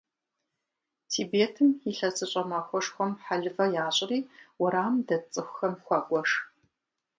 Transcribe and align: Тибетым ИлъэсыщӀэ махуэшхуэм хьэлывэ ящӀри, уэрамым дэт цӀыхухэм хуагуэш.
Тибетым 1.09 1.69
ИлъэсыщӀэ 1.89 2.43
махуэшхуэм 2.49 3.11
хьэлывэ 3.23 3.65
ящӀри, 3.85 4.19
уэрамым 4.61 4.97
дэт 5.07 5.23
цӀыхухэм 5.33 5.73
хуагуэш. 5.83 6.31